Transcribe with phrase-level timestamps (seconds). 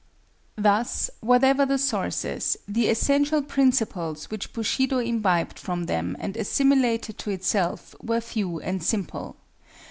[0.55, 7.29] ]Thus, whatever the sources, the essential principles which Bushido imbibed from them and assimilated to
[7.29, 9.35] itself, were few and simple.